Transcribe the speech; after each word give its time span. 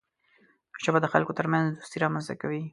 ژبه 0.83 0.99
د 1.01 1.05
خلکو 1.13 1.37
ترمنځ 1.39 1.65
دوستي 1.69 1.97
رامنځته 2.03 2.33
کوي 2.41 2.61